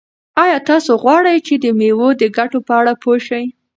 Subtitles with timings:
[0.43, 3.45] آیا تاسو غواړئ چې د مېوو د ګټو په اړه پوه شئ؟